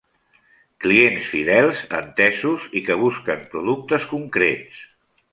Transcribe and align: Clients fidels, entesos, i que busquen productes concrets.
Clients 0.85 1.25
fidels, 1.33 1.83
entesos, 1.99 2.65
i 2.81 2.83
que 2.87 2.97
busquen 3.01 3.43
productes 3.53 4.07
concrets. 4.15 4.81